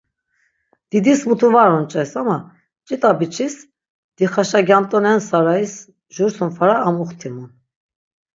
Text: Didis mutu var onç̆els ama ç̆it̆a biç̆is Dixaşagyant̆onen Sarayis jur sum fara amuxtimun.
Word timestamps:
Didis 0.91 1.19
mutu 1.29 1.47
var 1.55 1.69
onç̆els 1.77 2.13
ama 2.21 2.37
ç̆it̆a 2.87 3.11
biç̆is 3.19 3.55
Dixaşagyant̆onen 4.15 5.19
Sarayis 5.27 5.75
jur 6.13 6.31
sum 6.35 6.49
fara 6.57 6.75
amuxtimun. 6.87 7.49